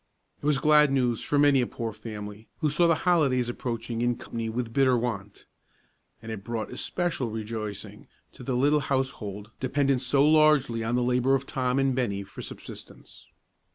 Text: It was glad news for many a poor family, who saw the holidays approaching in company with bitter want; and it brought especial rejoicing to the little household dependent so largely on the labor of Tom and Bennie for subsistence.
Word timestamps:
It 0.41 0.45
was 0.47 0.57
glad 0.57 0.91
news 0.91 1.21
for 1.23 1.37
many 1.37 1.61
a 1.61 1.67
poor 1.67 1.93
family, 1.93 2.49
who 2.61 2.71
saw 2.71 2.87
the 2.87 2.95
holidays 3.05 3.49
approaching 3.49 4.01
in 4.01 4.15
company 4.15 4.49
with 4.49 4.73
bitter 4.73 4.97
want; 4.97 5.45
and 6.23 6.31
it 6.31 6.43
brought 6.43 6.71
especial 6.71 7.29
rejoicing 7.29 8.07
to 8.31 8.41
the 8.41 8.55
little 8.55 8.79
household 8.79 9.51
dependent 9.59 10.01
so 10.01 10.27
largely 10.27 10.83
on 10.83 10.95
the 10.95 11.03
labor 11.03 11.35
of 11.35 11.45
Tom 11.45 11.77
and 11.77 11.93
Bennie 11.93 12.23
for 12.23 12.41
subsistence. 12.41 13.29